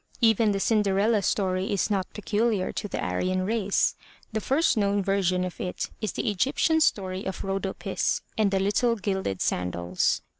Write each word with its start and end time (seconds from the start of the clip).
Even 0.19 0.51
the 0.51 0.59
Cinderella 0.59 1.21
story 1.21 1.71
is 1.71 1.91
not 1.91 2.11
peculiar 2.11 2.71
to 2.71 2.87
the 2.87 2.99
Aryan 2.99 3.45
race. 3.45 3.93
The 4.33 4.41
first 4.41 4.75
known 4.75 5.03
version 5.03 5.43
of 5.43 5.61
it 5.61 5.91
is 6.01 6.13
the 6.13 6.27
Egyptian 6.31 6.81
story 6.81 7.23
of 7.23 7.43
Rhodopis 7.43 8.21
and 8.35 8.49
the 8.49 8.59
Little 8.59 8.95
Gilded 8.95 9.41
Sandals. 9.41 10.23